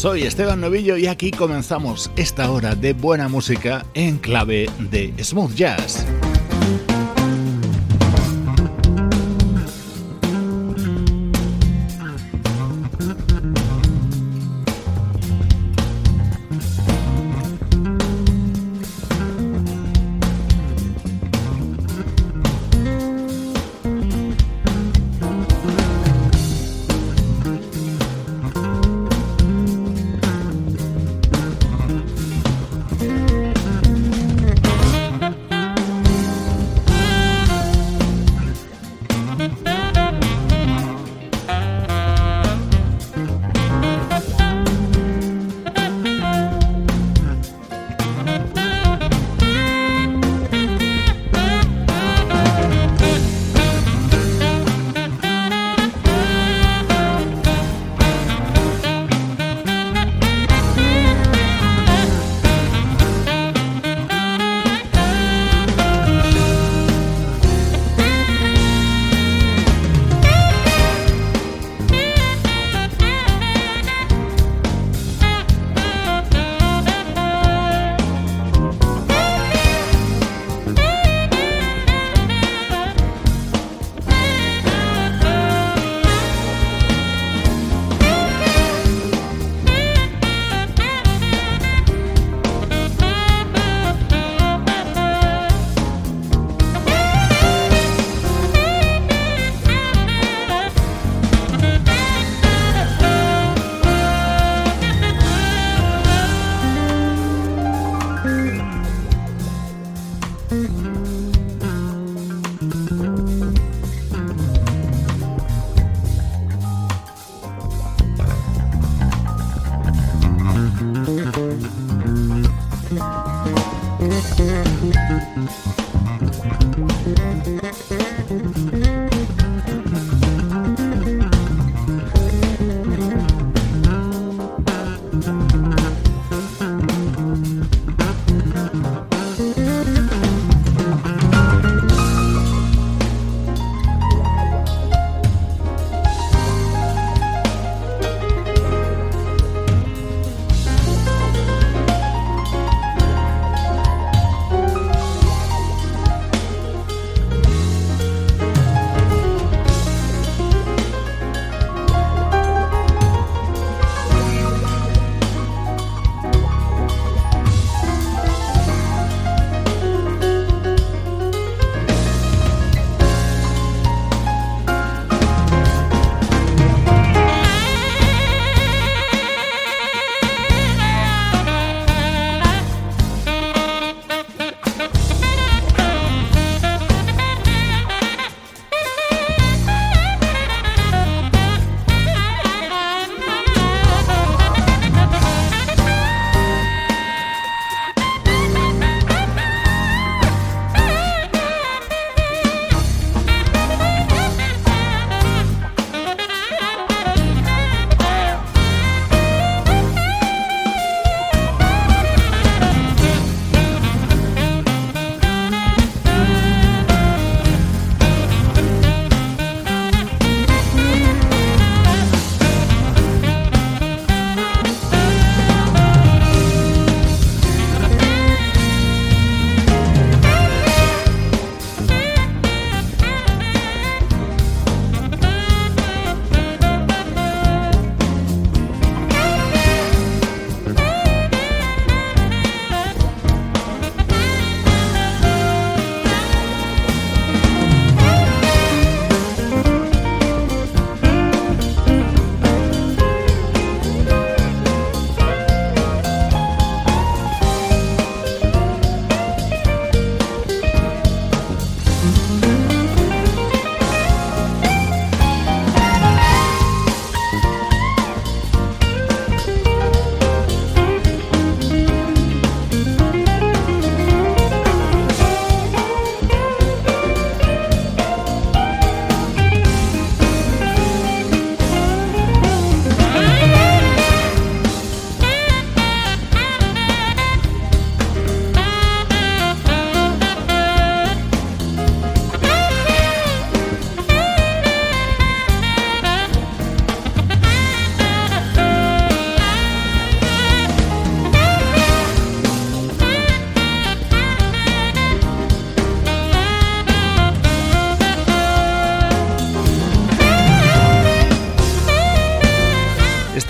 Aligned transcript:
Soy 0.00 0.22
Esteban 0.22 0.62
Novillo 0.62 0.96
y 0.96 1.08
aquí 1.08 1.30
comenzamos 1.30 2.10
esta 2.16 2.50
hora 2.50 2.74
de 2.74 2.94
buena 2.94 3.28
música 3.28 3.84
en 3.92 4.16
clave 4.16 4.70
de 4.90 5.12
smooth 5.22 5.52
jazz. 5.54 6.06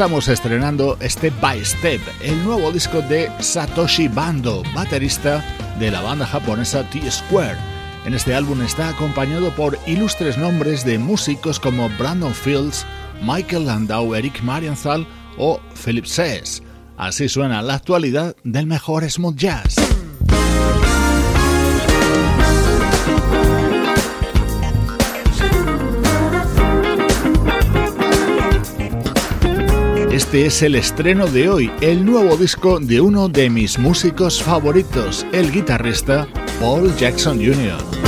Estamos 0.00 0.28
estrenando 0.28 0.96
Step 1.02 1.38
by 1.42 1.62
Step, 1.62 2.00
el 2.22 2.42
nuevo 2.42 2.72
disco 2.72 3.02
de 3.02 3.30
Satoshi 3.38 4.08
Bando, 4.08 4.62
baterista 4.74 5.44
de 5.78 5.90
la 5.90 6.00
banda 6.00 6.24
japonesa 6.24 6.88
T-Square. 6.88 7.58
En 8.06 8.14
este 8.14 8.34
álbum 8.34 8.62
está 8.62 8.88
acompañado 8.88 9.50
por 9.50 9.78
ilustres 9.86 10.38
nombres 10.38 10.86
de 10.86 10.98
músicos 10.98 11.60
como 11.60 11.90
Brandon 11.98 12.32
Fields, 12.32 12.86
Michael 13.20 13.66
Landau, 13.66 14.14
Eric 14.14 14.40
Marienthal 14.40 15.06
o 15.36 15.60
Philip 15.84 16.06
Sess. 16.06 16.62
Así 16.96 17.28
suena 17.28 17.60
la 17.60 17.74
actualidad 17.74 18.34
del 18.42 18.66
mejor 18.66 19.04
smooth 19.10 19.36
jazz. 19.36 19.89
Este 30.20 30.44
es 30.44 30.60
el 30.60 30.74
estreno 30.74 31.26
de 31.28 31.48
hoy, 31.48 31.72
el 31.80 32.04
nuevo 32.04 32.36
disco 32.36 32.78
de 32.78 33.00
uno 33.00 33.30
de 33.30 33.48
mis 33.48 33.78
músicos 33.78 34.42
favoritos, 34.42 35.26
el 35.32 35.50
guitarrista 35.50 36.28
Paul 36.60 36.94
Jackson 36.96 37.38
Jr. 37.38 37.99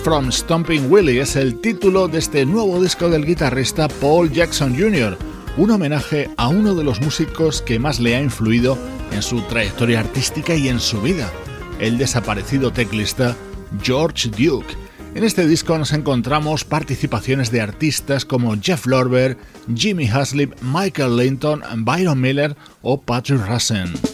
from 0.00 0.30
Stomping 0.30 0.90
Willie 0.90 1.20
es 1.20 1.36
el 1.36 1.60
título 1.60 2.08
de 2.08 2.18
este 2.18 2.46
nuevo 2.46 2.82
disco 2.82 3.08
del 3.08 3.26
guitarrista 3.26 3.88
Paul 3.88 4.30
Jackson 4.30 4.74
Jr., 4.74 5.18
un 5.56 5.70
homenaje 5.70 6.30
a 6.36 6.48
uno 6.48 6.74
de 6.74 6.84
los 6.84 7.00
músicos 7.00 7.60
que 7.60 7.78
más 7.78 8.00
le 8.00 8.16
ha 8.16 8.22
influido 8.22 8.78
en 9.12 9.22
su 9.22 9.42
trayectoria 9.42 10.00
artística 10.00 10.54
y 10.54 10.68
en 10.68 10.80
su 10.80 11.02
vida, 11.02 11.30
el 11.80 11.98
desaparecido 11.98 12.72
teclista 12.72 13.36
George 13.82 14.30
Duke. 14.30 14.74
En 15.14 15.24
este 15.24 15.46
disco 15.46 15.76
nos 15.76 15.92
encontramos 15.92 16.64
participaciones 16.64 17.50
de 17.50 17.60
artistas 17.60 18.24
como 18.24 18.56
Jeff 18.60 18.86
Lorber, 18.86 19.36
Jimmy 19.74 20.08
Haslip, 20.08 20.54
Michael 20.62 21.16
Linton, 21.16 21.62
Byron 21.78 22.20
Miller 22.20 22.56
o 22.82 23.00
Patrick 23.00 23.46
Russen. 23.46 24.13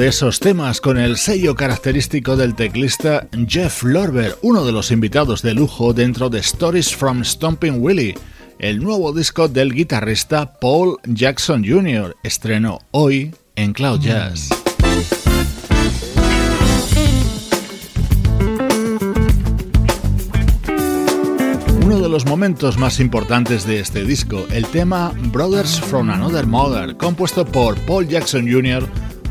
De 0.00 0.08
esos 0.08 0.40
temas 0.40 0.80
con 0.80 0.96
el 0.96 1.18
sello 1.18 1.54
característico 1.54 2.34
del 2.34 2.54
teclista 2.54 3.28
Jeff 3.46 3.82
Lorber, 3.82 4.34
uno 4.40 4.64
de 4.64 4.72
los 4.72 4.92
invitados 4.92 5.42
de 5.42 5.52
lujo 5.52 5.92
dentro 5.92 6.30
de 6.30 6.38
Stories 6.38 6.96
from 6.96 7.22
Stomping 7.22 7.82
Willie, 7.82 8.16
el 8.58 8.82
nuevo 8.82 9.12
disco 9.12 9.46
del 9.46 9.74
guitarrista 9.74 10.58
Paul 10.58 10.96
Jackson 11.04 11.62
Jr., 11.62 12.16
estrenó 12.22 12.78
hoy 12.92 13.34
en 13.56 13.74
Cloud 13.74 14.00
Jazz. 14.00 14.48
Uno 21.84 22.00
de 22.00 22.08
los 22.08 22.24
momentos 22.24 22.78
más 22.78 23.00
importantes 23.00 23.66
de 23.66 23.80
este 23.80 24.04
disco, 24.04 24.46
el 24.50 24.64
tema 24.66 25.12
Brothers 25.26 25.78
from 25.78 26.08
Another 26.08 26.46
Mother, 26.46 26.96
compuesto 26.96 27.44
por 27.44 27.78
Paul 27.80 28.08
Jackson 28.08 28.50
Jr., 28.50 28.88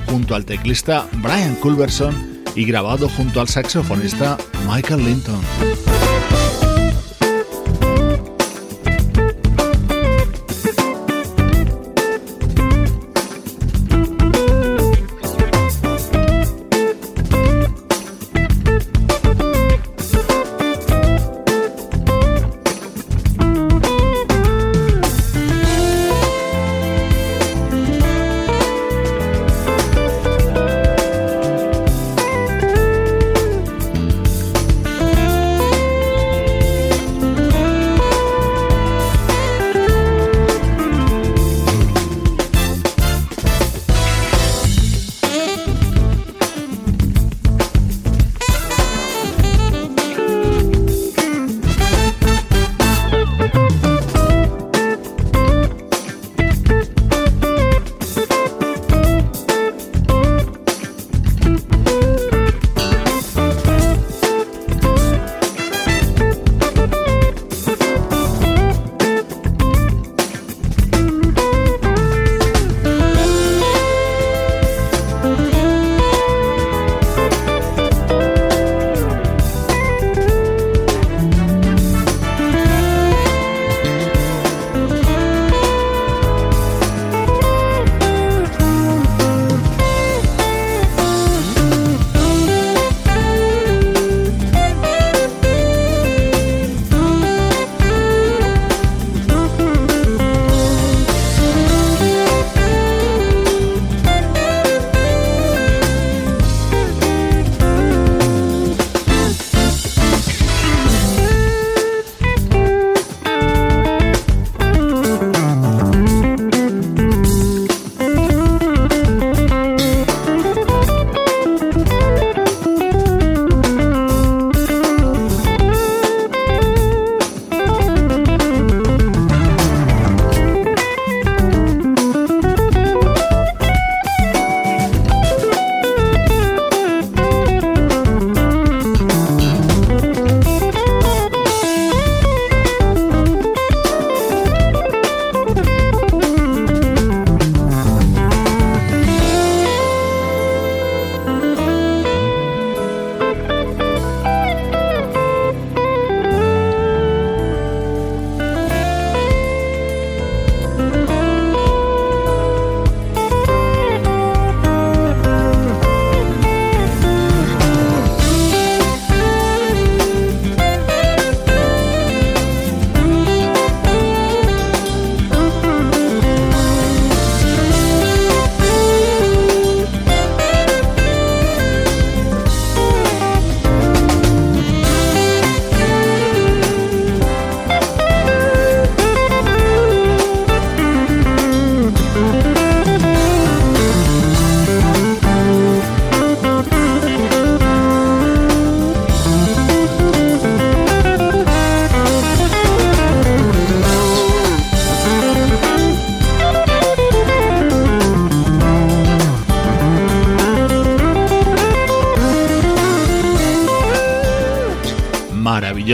junto 0.08 0.36
al 0.36 0.46
teclista 0.46 1.08
Brian 1.22 1.56
Culberson 1.56 2.44
y 2.56 2.66
grabado 2.66 3.10
junto 3.10 3.42
al 3.42 3.48
saxofonista 3.48 4.38
Michael 4.68 5.04
Linton. 5.06 5.89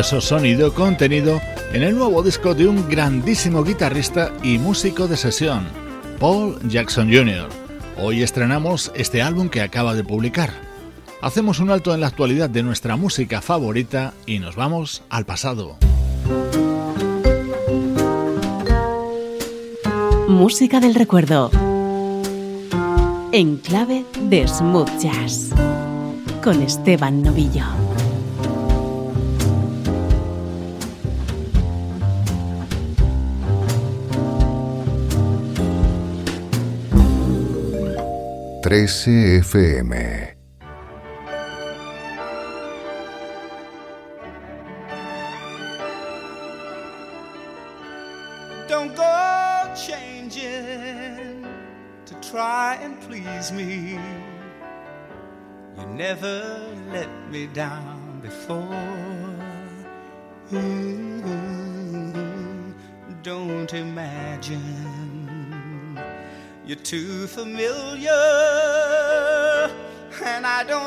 Sonido 0.03 0.73
contenido 0.73 1.39
en 1.71 1.81
el 1.81 1.95
nuevo 1.95 2.21
disco 2.21 2.53
de 2.53 2.67
un 2.67 2.89
grandísimo 2.89 3.63
guitarrista 3.63 4.34
y 4.43 4.58
músico 4.58 5.08
de 5.08 5.15
sesión, 5.15 5.65
Paul 6.19 6.60
Jackson 6.67 7.08
Jr. 7.10 7.47
Hoy 7.97 8.21
estrenamos 8.21 8.91
este 8.93 9.21
álbum 9.21 9.47
que 9.47 9.62
acaba 9.62 9.93
de 9.93 10.03
publicar. 10.03 10.49
Hacemos 11.21 11.60
un 11.60 11.69
alto 11.69 11.93
en 11.93 12.01
la 12.01 12.08
actualidad 12.08 12.49
de 12.49 12.62
nuestra 12.62 12.97
música 12.97 13.41
favorita 13.41 14.13
y 14.25 14.39
nos 14.39 14.58
vamos 14.58 15.01
al 15.10 15.25
pasado. 15.25 15.77
Música 20.27 20.81
del 20.81 20.93
recuerdo. 20.95 21.51
En 23.31 23.58
clave 23.58 24.03
de 24.23 24.45
smooth 24.45 24.99
jazz. 24.99 25.51
Con 26.43 26.62
Esteban 26.62 27.23
Novillo. 27.23 27.85
13 38.65 39.41
FM. 39.43 40.35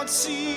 See 0.09 0.48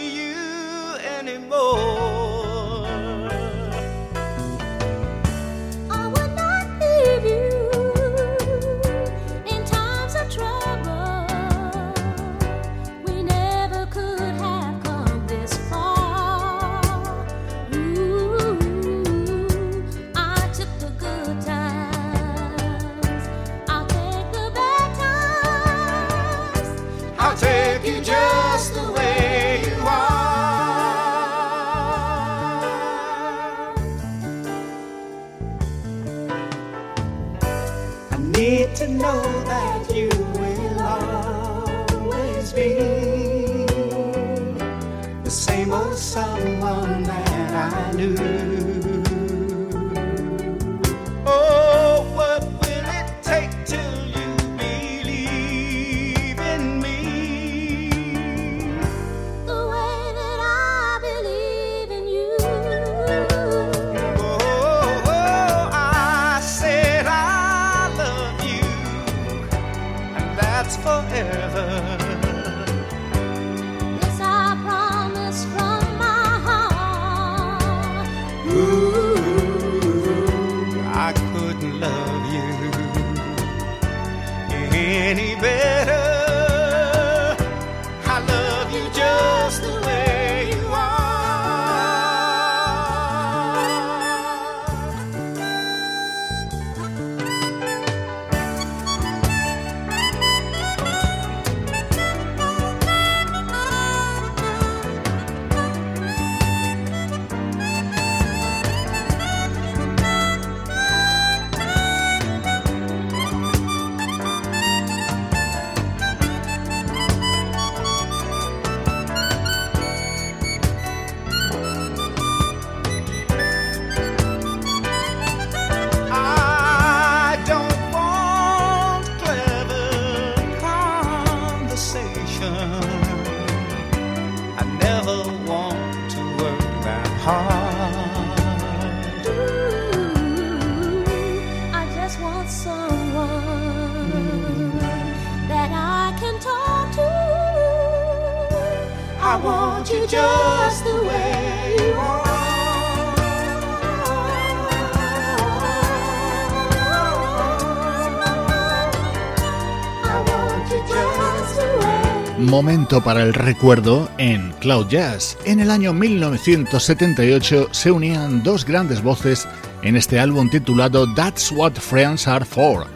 Para 162.99 163.23
el 163.23 163.33
recuerdo 163.33 164.11
en 164.17 164.51
Cloud 164.59 164.89
Jazz. 164.89 165.37
En 165.45 165.61
el 165.61 165.71
año 165.71 165.93
1978 165.93 167.69
se 167.71 167.89
unían 167.89 168.43
dos 168.43 168.65
grandes 168.65 169.01
voces 169.01 169.47
en 169.81 169.95
este 169.95 170.19
álbum 170.19 170.49
titulado 170.49 171.11
That's 171.13 171.53
What 171.53 171.75
Friends 171.75 172.27
Are 172.27 172.43
For. 172.43 172.87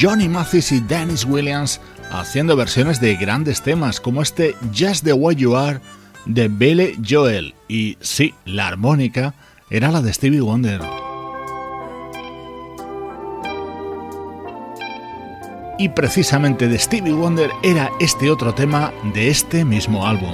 Johnny 0.00 0.28
Mathis 0.28 0.70
y 0.70 0.78
Dennis 0.78 1.24
Williams 1.24 1.80
haciendo 2.12 2.54
versiones 2.54 3.00
de 3.00 3.16
grandes 3.16 3.60
temas 3.60 3.98
como 3.98 4.22
este 4.22 4.54
Just 4.72 5.02
the 5.02 5.14
Way 5.14 5.34
You 5.34 5.56
Are 5.56 5.80
de 6.26 6.46
Billy 6.46 6.96
Joel. 7.06 7.56
Y 7.66 7.98
sí, 8.00 8.32
la 8.44 8.68
armónica 8.68 9.34
era 9.68 9.90
la 9.90 10.00
de 10.00 10.12
Stevie 10.12 10.42
Wonder. 10.42 11.09
Y 15.80 15.88
precisamente 15.88 16.68
de 16.68 16.78
Stevie 16.78 17.14
Wonder 17.14 17.50
era 17.62 17.90
este 18.00 18.30
otro 18.30 18.52
tema 18.52 18.92
de 19.14 19.28
este 19.28 19.64
mismo 19.64 20.06
álbum. 20.06 20.30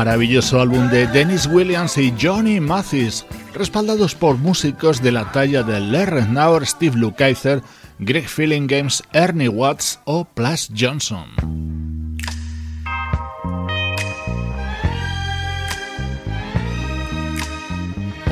Maravilloso 0.00 0.58
álbum 0.62 0.88
de 0.88 1.06
Dennis 1.08 1.44
Williams 1.44 1.98
y 1.98 2.14
Johnny 2.18 2.58
Mathis, 2.58 3.26
respaldados 3.52 4.14
por 4.14 4.38
músicos 4.38 5.02
de 5.02 5.12
la 5.12 5.30
talla 5.30 5.62
de 5.62 5.78
Larry 5.78 6.22
Nauer, 6.22 6.66
Steve 6.66 6.96
Lukather, 6.96 7.62
Greg 7.98 8.26
Feeling 8.26 8.66
Games, 8.66 9.02
Ernie 9.12 9.50
Watts 9.50 10.00
o 10.06 10.24
Plus 10.24 10.70
Johnson. 10.74 11.26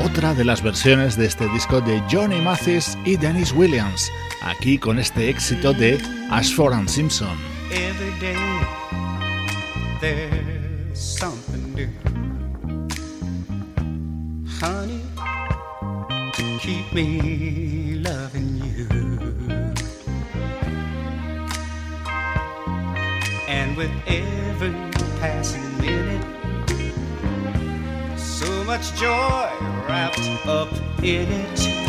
Otra 0.03 0.33
de 0.33 0.45
las 0.45 0.63
versiones 0.63 1.15
de 1.15 1.27
este 1.27 1.47
disco 1.49 1.81
de 1.81 2.01
Johnny 2.11 2.41
Mathis 2.41 2.97
y 3.05 3.15
Dennis 3.15 3.53
Williams, 3.55 4.11
aquí 4.41 4.79
con 4.79 4.97
este 4.97 5.29
éxito 5.29 5.73
de 5.73 6.01
Ashford 6.31 6.73
and 6.73 6.89
Simpson. 6.89 7.37
Something 10.99 11.73
new. 11.73 11.89
Honey, 14.59 15.01
keep 16.59 16.91
me 16.91 17.95
loving 17.95 18.57
you. 18.57 18.87
And 23.47 23.77
with 23.77 23.91
every 24.07 24.71
passing 25.19 25.77
minute, 25.79 26.25
so 28.17 28.63
much 28.65 28.93
joy 28.95 29.49
wrapped 29.87 30.19
up 30.45 30.71
in 31.01 31.31
it. 31.31 31.88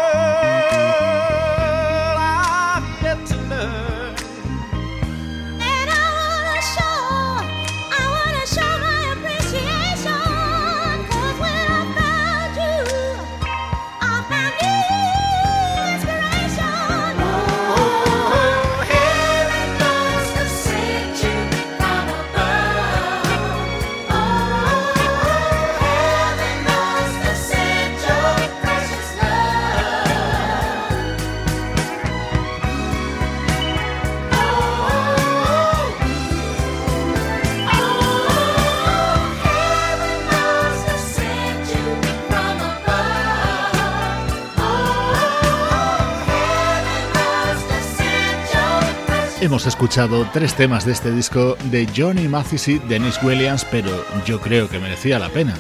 Hemos 49.46 49.64
escuchado 49.68 50.28
tres 50.32 50.54
temas 50.54 50.84
de 50.84 50.90
este 50.90 51.12
disco 51.12 51.56
de 51.70 51.86
Johnny 51.96 52.26
Mathis 52.26 52.66
y 52.66 52.80
Dennis 52.80 53.22
Williams, 53.22 53.64
pero 53.70 53.88
yo 54.26 54.40
creo 54.40 54.68
que 54.68 54.80
merecía 54.80 55.20
la 55.20 55.28
pena. 55.28 55.54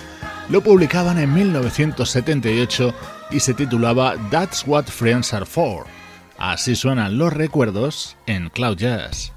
Lo 0.48 0.60
publicaban 0.60 1.20
en 1.20 1.32
1978 1.32 2.92
y 3.30 3.38
se 3.38 3.54
titulaba 3.54 4.16
That's 4.28 4.64
What 4.66 4.86
Friends 4.86 5.32
Are 5.32 5.46
For. 5.46 5.86
Así 6.36 6.74
suenan 6.74 7.16
los 7.16 7.32
recuerdos 7.32 8.16
en 8.26 8.50
Cloud 8.50 8.76
Jazz. 8.76 9.35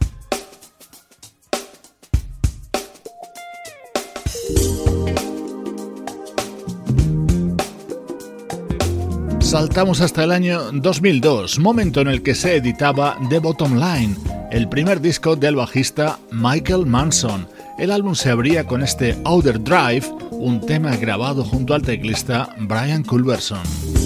Saltamos 9.50 10.00
hasta 10.02 10.26
el 10.26 10.32
año 10.32 10.72
2002, 10.72 11.58
momento 11.58 12.02
en 12.02 12.08
el 12.08 12.22
que 12.22 12.36
se 12.36 12.58
editaba 12.58 13.18
The 13.32 13.40
Bottom 13.40 13.80
Line 13.80 14.16
el 14.52 14.70
primer 14.70 15.02
disco 15.02 15.36
del 15.36 15.56
bajista 15.56 16.20
Michael 16.32 16.86
Manson. 16.86 17.48
El 17.80 17.90
álbum 17.90 18.14
se 18.14 18.30
abría 18.30 18.66
con 18.66 18.84
este 18.84 19.18
Outer 19.26 19.60
Drive, 19.64 20.06
un 20.30 20.62
tema 20.62 20.96
grabado 20.98 21.44
junto 21.44 21.74
al 21.74 21.82
teclista 21.82 22.56
Brian 22.60 23.04
Culberson. 23.04 23.99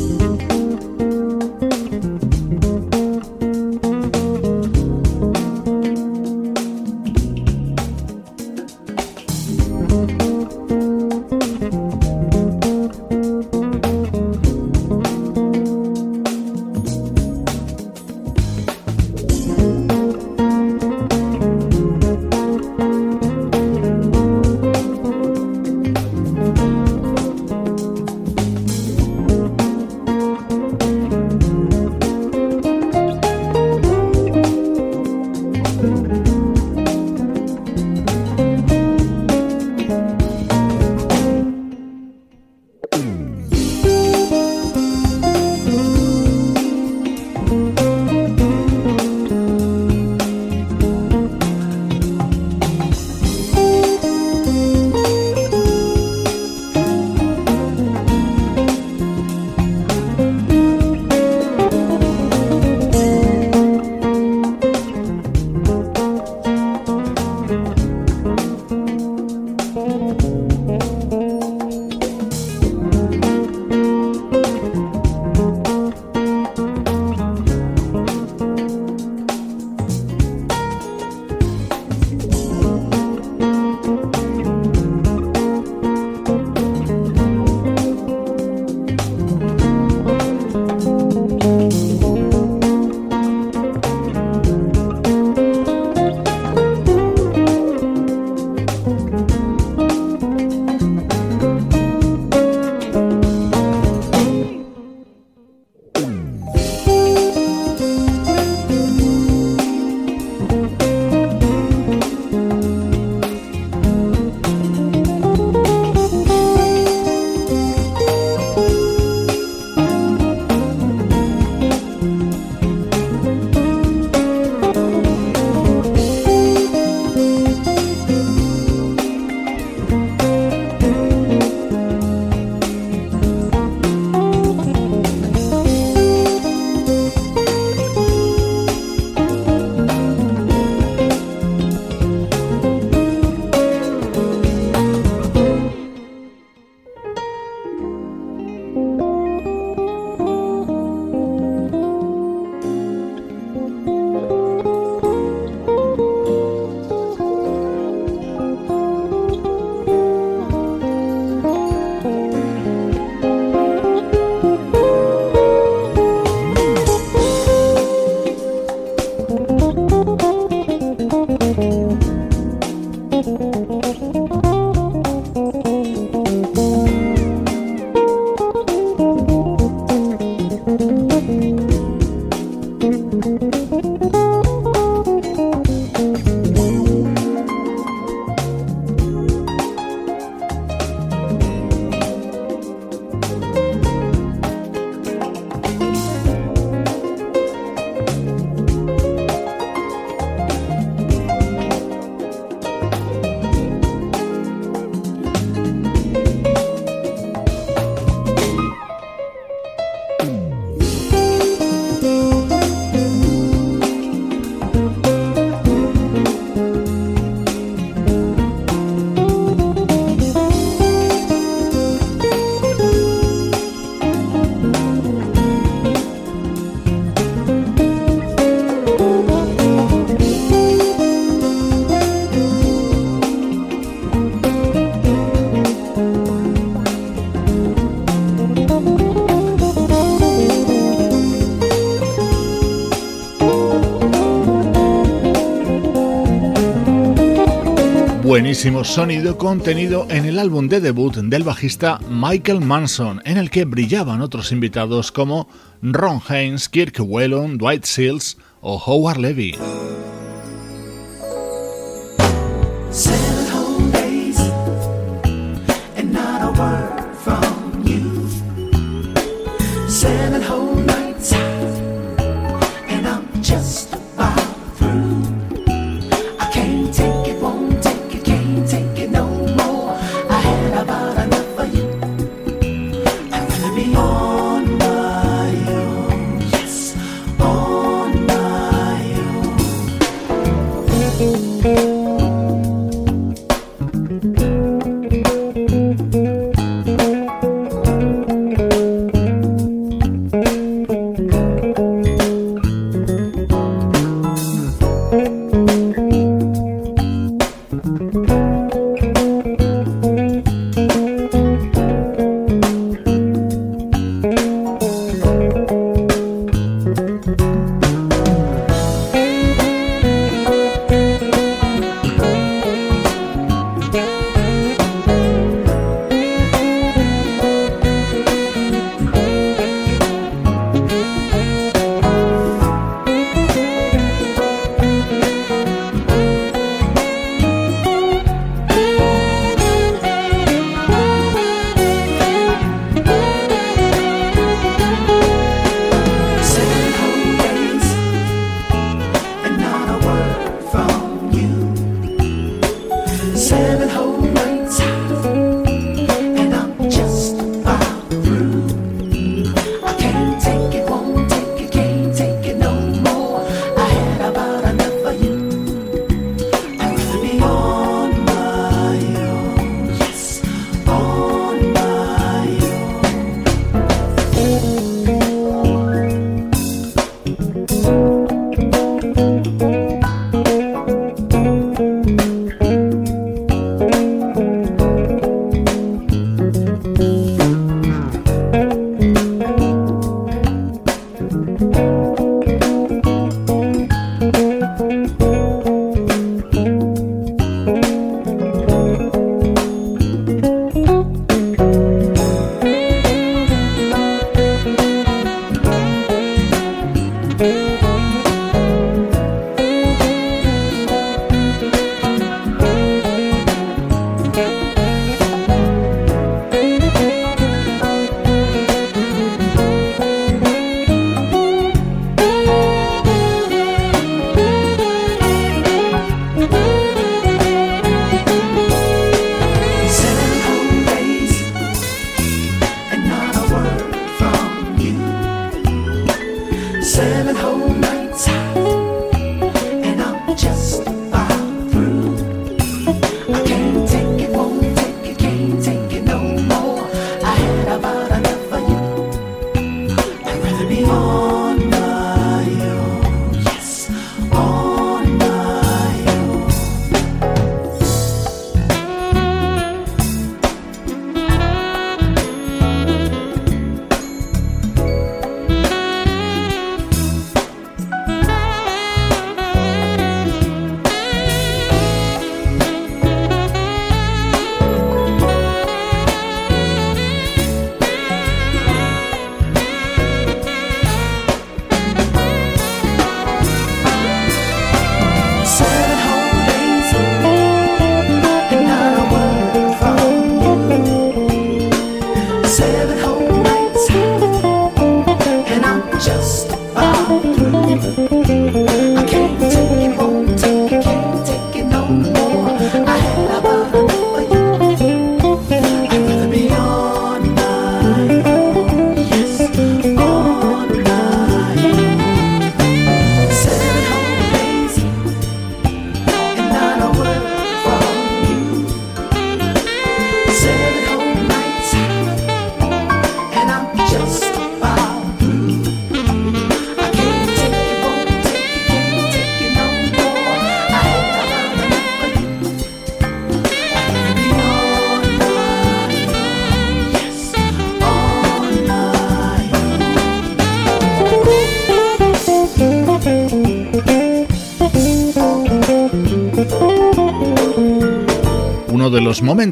Buenísimo 248.34 248.84
sonido 248.84 249.38
contenido 249.38 250.08
en 250.10 250.26
el 250.26 250.40
álbum 250.40 250.68
de 250.68 250.82
debut 250.82 251.16
del 251.18 251.44
bajista 251.44 252.00
Michael 252.10 252.62
Manson, 252.62 253.22
en 253.26 253.38
el 253.38 253.52
que 253.52 253.64
brillaban 253.64 254.22
otros 254.22 254.52
invitados 254.52 255.12
como 255.12 255.48
Ron 255.84 256.20
Haynes, 256.28 256.68
Kirk 256.68 256.96
Whelan, 257.00 257.60
Dwight 257.60 257.84
Seals 257.84 258.40
o 258.60 258.82
Howard 258.84 259.20
Levy. 259.20 259.56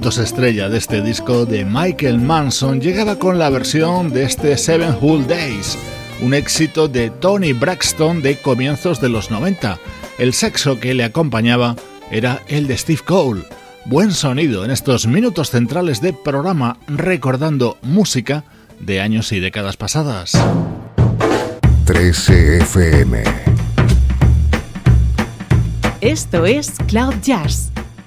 Momentos 0.01 0.17
estrella 0.17 0.67
de 0.67 0.79
este 0.79 1.03
disco 1.03 1.45
de 1.45 1.63
Michael 1.63 2.19
Manson 2.19 2.81
llegaba 2.81 3.19
con 3.19 3.37
la 3.37 3.51
versión 3.51 4.09
de 4.09 4.23
este 4.23 4.57
Seven 4.57 4.95
Whole 4.99 5.27
Days, 5.27 5.77
un 6.23 6.33
éxito 6.33 6.87
de 6.87 7.11
Tony 7.11 7.53
Braxton 7.53 8.19
de 8.23 8.37
comienzos 8.37 8.99
de 8.99 9.09
los 9.09 9.29
90. 9.29 9.77
El 10.17 10.33
sexo 10.33 10.79
que 10.79 10.95
le 10.95 11.03
acompañaba 11.03 11.75
era 12.09 12.41
el 12.47 12.65
de 12.65 12.77
Steve 12.79 13.01
Cole. 13.05 13.43
Buen 13.85 14.11
sonido 14.11 14.65
en 14.65 14.71
estos 14.71 15.05
minutos 15.05 15.51
centrales 15.51 16.01
de 16.01 16.13
programa 16.13 16.77
recordando 16.87 17.77
música 17.83 18.43
de 18.79 19.01
años 19.01 19.31
y 19.31 19.39
décadas 19.39 19.77
pasadas. 19.77 20.31
13 21.85 22.57
FM. 22.57 23.23
Esto 26.01 26.47
es 26.47 26.71
Cloud 26.87 27.13
Jazz 27.21 27.71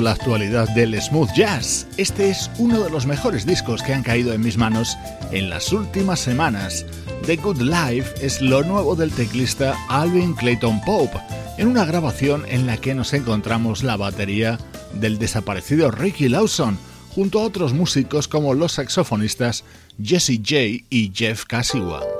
la 0.00 0.12
actualidad 0.12 0.68
del 0.70 1.00
smooth 1.00 1.30
jazz. 1.34 1.86
Este 1.96 2.30
es 2.30 2.50
uno 2.58 2.80
de 2.80 2.90
los 2.90 3.06
mejores 3.06 3.46
discos 3.46 3.82
que 3.82 3.94
han 3.94 4.02
caído 4.02 4.32
en 4.32 4.40
mis 4.40 4.56
manos 4.56 4.96
en 5.32 5.50
las 5.50 5.72
últimas 5.72 6.20
semanas. 6.20 6.86
The 7.26 7.36
Good 7.36 7.60
Life 7.60 8.14
es 8.24 8.40
lo 8.40 8.62
nuevo 8.62 8.96
del 8.96 9.10
teclista 9.10 9.76
Alvin 9.88 10.34
Clayton 10.34 10.80
Pope, 10.82 11.18
en 11.58 11.68
una 11.68 11.84
grabación 11.84 12.44
en 12.48 12.66
la 12.66 12.76
que 12.76 12.94
nos 12.94 13.12
encontramos 13.12 13.82
la 13.82 13.96
batería 13.96 14.58
del 14.92 15.18
desaparecido 15.18 15.90
Ricky 15.90 16.28
Lawson, 16.28 16.78
junto 17.14 17.40
a 17.40 17.44
otros 17.44 17.72
músicos 17.72 18.28
como 18.28 18.54
los 18.54 18.72
saxofonistas 18.72 19.64
Jesse 20.02 20.38
J 20.38 20.84
y 20.90 21.12
Jeff 21.14 21.44
Cassiwa. 21.44 22.13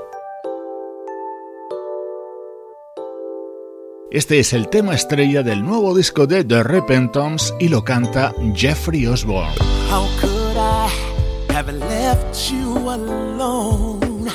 Este 4.14 4.38
es 4.38 4.52
el 4.52 4.68
tema 4.68 4.94
estrella 4.94 5.42
del 5.42 5.64
nuevo 5.64 5.92
disco 5.92 6.28
de 6.28 6.44
The 6.44 6.62
Repentance 6.62 7.52
y 7.58 7.66
lo 7.66 7.82
canta 7.82 8.32
Jeffrey 8.54 9.08
Osborne. 9.08 9.50
How 9.90 10.06
could 10.20 10.56
I 10.56 11.52
have 11.52 11.72
left 11.72 12.48
you 12.48 12.90
alone? 12.90 14.30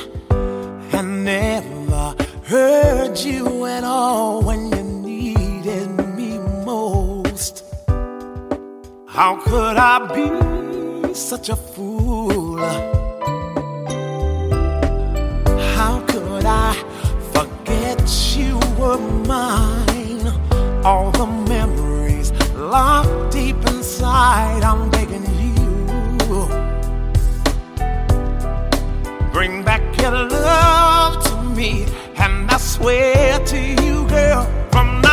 I 0.92 1.02
never 1.02 2.14
heard 2.50 3.16
you 3.16 3.68
at 3.68 3.86
all 3.86 4.44
when 4.44 4.70
you 4.70 4.84
needed 4.84 5.88
me 6.18 6.38
most. 6.66 7.64
How 9.08 9.38
could 9.46 9.78
I 9.78 10.00
be 10.14 11.14
such 11.14 11.48
a 11.48 11.56
fool? 11.56 12.60
How 15.78 16.04
could 16.06 16.46
I? 16.46 16.89
were 18.80 18.98
mine. 19.28 20.28
All 20.86 21.12
the 21.12 21.28
memories 21.28 22.32
locked 22.56 23.34
deep 23.34 23.58
inside. 23.68 24.64
I'm 24.64 24.90
begging 24.90 25.28
you. 25.44 26.48
Bring 29.34 29.64
back 29.64 29.84
your 30.02 30.12
love 30.12 31.24
to 31.26 31.44
me, 31.58 31.86
and 32.16 32.50
I 32.50 32.58
swear 32.58 33.40
to 33.52 33.60
you, 33.60 34.08
girl, 34.08 34.44
from 34.72 35.02
now. 35.02 35.09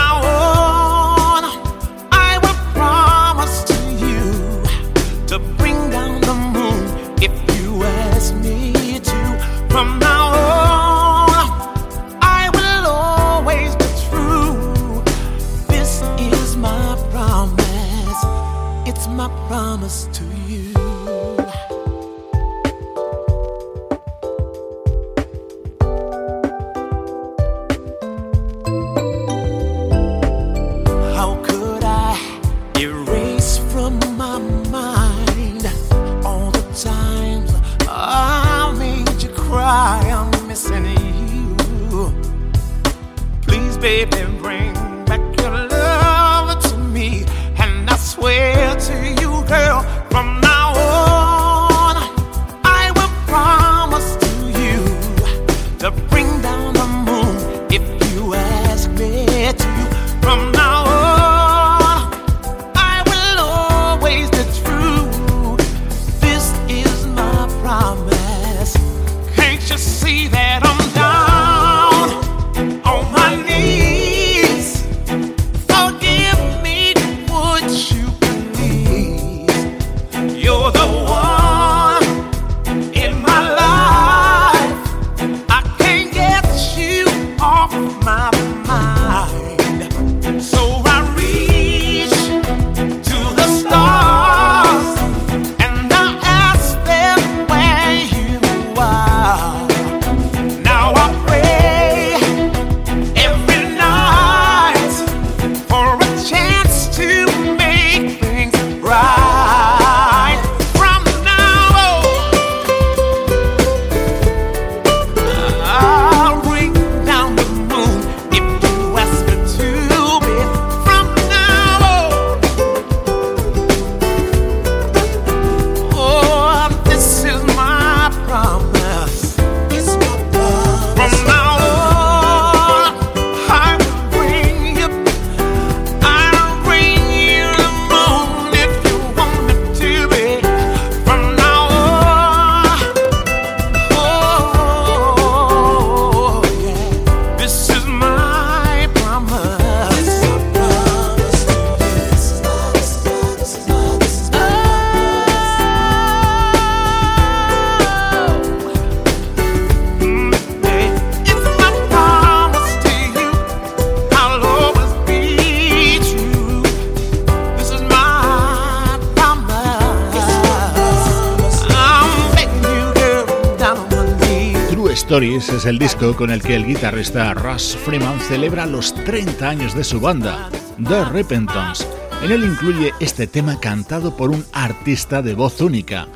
el 175.67 175.79
disco 175.79 176.15
con 176.15 176.31
el 176.31 176.43
que 176.43 176.55
el 176.55 176.65
guitarrista 176.65 177.35
Russ 177.35 177.77
Freeman 177.85 178.21
celebra 178.21 178.67
los 178.67 178.95
30 178.95 179.49
años 179.49 179.75
de 179.75 179.83
su 179.83 180.01
banda, 180.01 180.49
The 180.83 181.05
Repentance. 181.07 181.85
En 182.23 182.31
él 182.31 182.45
incluye 182.45 182.93
este 183.01 183.27
tema 183.27 183.59
cantado 183.59 184.17
por 184.17 184.31
un 184.31 184.45
artista 184.53 185.23
de 185.23 185.35
voz 185.35 185.61
única, 185.61 186.07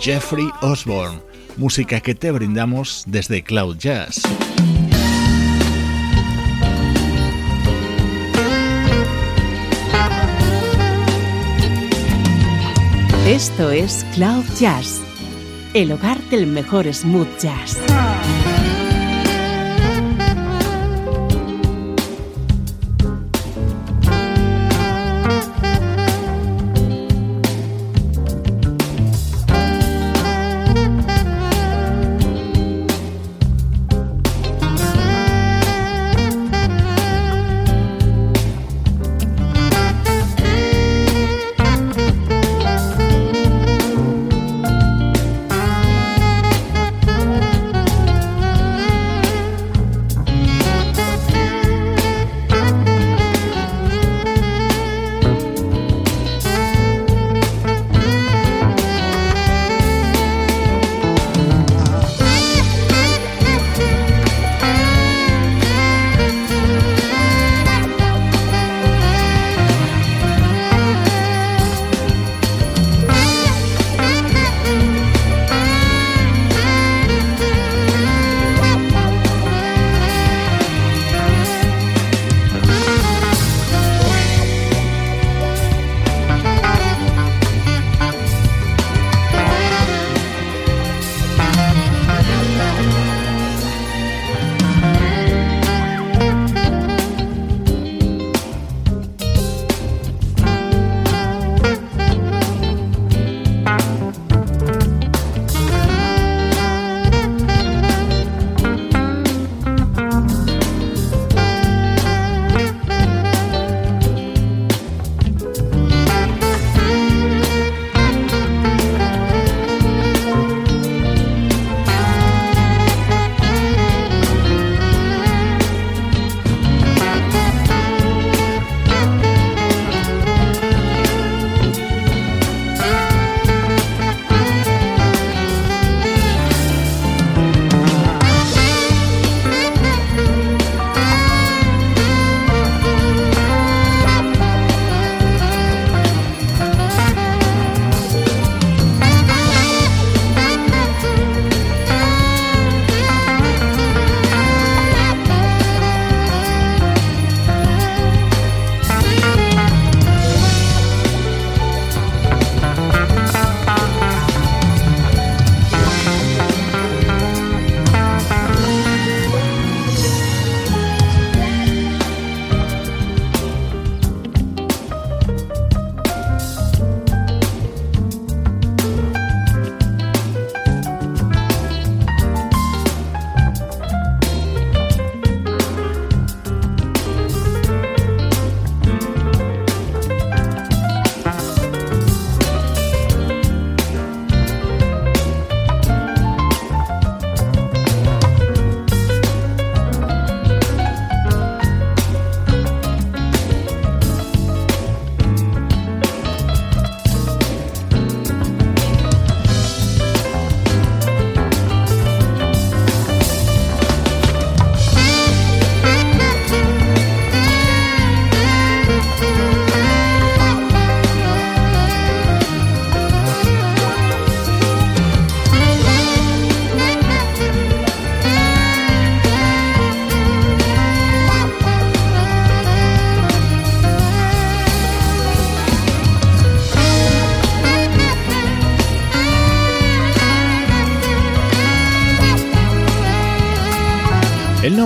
Jeffrey 0.00 0.48
Osborne, 0.62 1.20
música 1.56 2.00
que 2.00 2.14
te 2.14 2.30
brindamos 2.30 3.04
desde 3.06 3.42
Cloud 3.42 3.76
Jazz. 3.76 4.22
Esto 13.26 13.70
es 13.70 14.06
Cloud 14.14 14.44
Jazz, 14.58 15.00
el 15.74 15.92
hogar 15.92 16.18
del 16.30 16.46
mejor 16.46 16.92
smooth 16.92 17.38
jazz. 17.38 17.78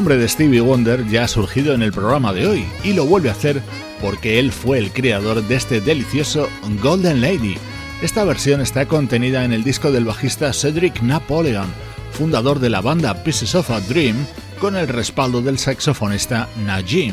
Nombre 0.09 0.23
de 0.23 0.29
Stevie 0.31 0.63
Wonder 0.63 1.07
ya 1.07 1.25
ha 1.25 1.29
surgido 1.29 1.75
en 1.75 1.83
el 1.83 1.93
programa 1.93 2.33
de 2.33 2.47
hoy 2.47 2.65
y 2.83 2.95
lo 2.95 3.05
vuelve 3.05 3.29
a 3.29 3.33
hacer 3.33 3.61
porque 4.01 4.39
él 4.39 4.53
fue 4.53 4.79
el 4.79 4.91
creador 4.91 5.47
de 5.47 5.55
este 5.55 5.83
delicioso 5.83 6.49
Golden 6.83 7.21
Lady. 7.21 7.57
Esta 8.01 8.25
versión 8.25 8.63
está 8.63 8.87
contenida 8.87 9.45
en 9.45 9.53
el 9.53 9.65
disco 9.65 9.93
del 9.93 10.07
bajista 10.07 10.55
Cedric 10.55 11.03
Napoleon, 11.03 11.67
fundador 12.13 12.59
de 12.59 12.71
la 12.71 12.81
banda 12.81 13.23
Pieces 13.23 13.55
of 13.55 13.71
a 13.71 13.83
Dream, 13.83 14.17
con 14.59 14.77
el 14.77 14.89
respaldo 14.89 15.43
del 15.43 15.59
saxofonista 15.59 16.49
Najim. 16.65 17.13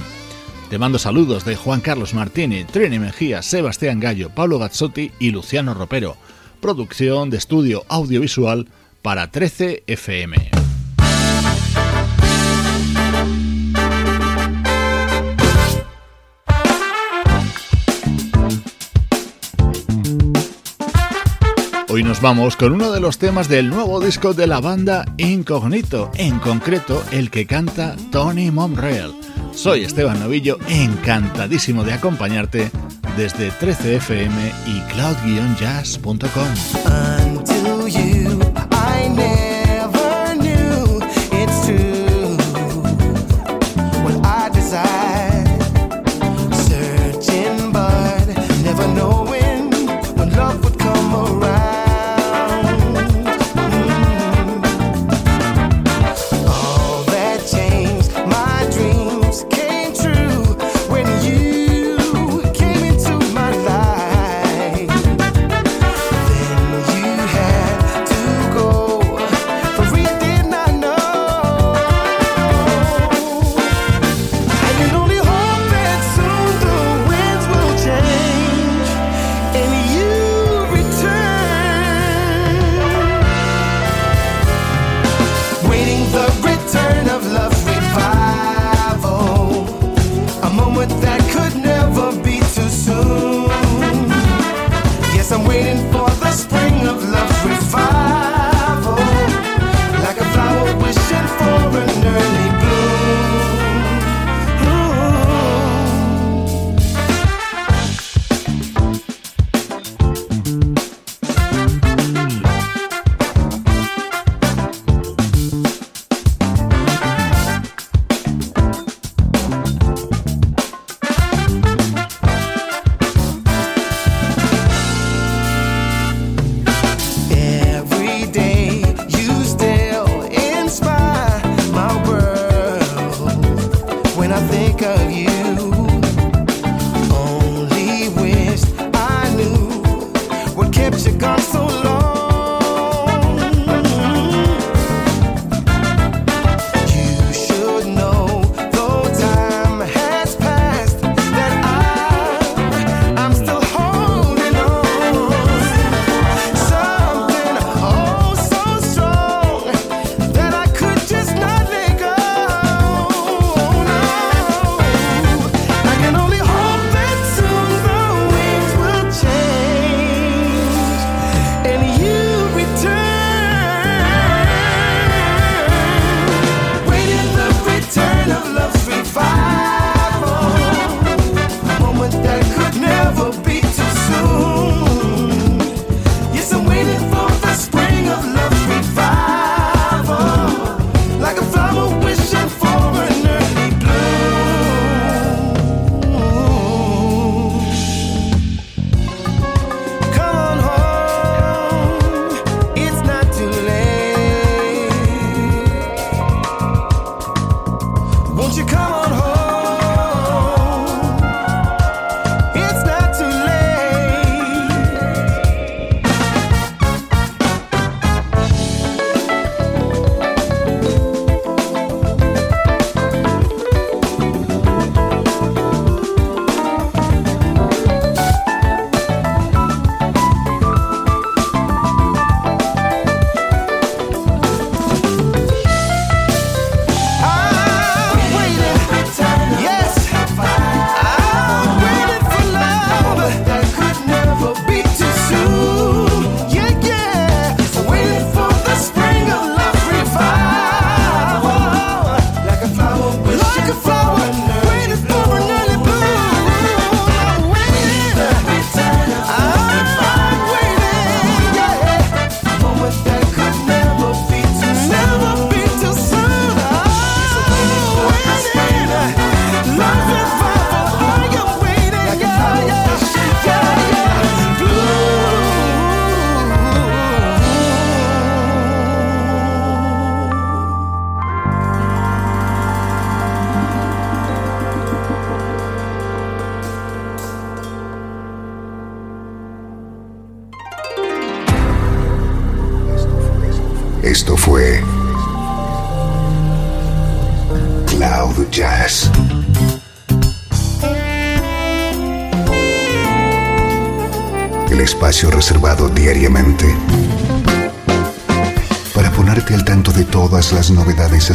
Te 0.69 0.79
mando 0.79 0.97
saludos 0.97 1.43
de 1.43 1.57
Juan 1.57 1.81
Carlos 1.81 2.13
Martini, 2.13 2.63
Trini 2.63 2.97
Mejía, 2.97 3.41
Sebastián 3.41 3.99
Gallo, 3.99 4.29
Pablo 4.29 4.57
Gazzotti 4.57 5.11
y 5.19 5.31
Luciano 5.31 5.73
Ropero. 5.73 6.15
Producción 6.61 7.29
de 7.29 7.39
estudio 7.39 7.83
audiovisual 7.89 8.69
para 9.01 9.31
13 9.31 9.83
FM. 9.85 10.64
Hoy 21.95 22.03
nos 22.03 22.19
vamos 22.19 22.57
con 22.57 22.73
uno 22.73 22.91
de 22.91 22.99
los 22.99 23.19
temas 23.19 23.47
del 23.47 23.69
nuevo 23.69 24.01
disco 24.01 24.33
de 24.33 24.47
la 24.47 24.59
banda 24.59 25.05
Incognito, 25.15 26.11
en 26.15 26.39
concreto 26.39 27.01
el 27.11 27.31
que 27.31 27.45
canta 27.45 27.95
Tony 28.11 28.51
Monreal. 28.51 29.15
Soy 29.53 29.85
Esteban 29.85 30.19
Novillo, 30.19 30.59
encantadísimo 30.67 31.85
de 31.85 31.93
acompañarte 31.93 32.69
desde 33.15 33.49
13fm 33.49 34.51
y 34.67 34.81
cloud-jazz.com. 34.91 36.25